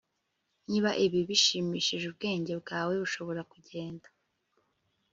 niba 0.67 0.89
ibi 1.05 1.19
bishimishije 1.29 2.05
ubwenge 2.11 2.51
bwawe 2.61 2.93
bushobora 3.01 3.41
kugenda 3.51 4.07